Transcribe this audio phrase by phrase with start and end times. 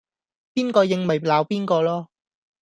[0.55, 2.07] 邊個應咪鬧邊個囉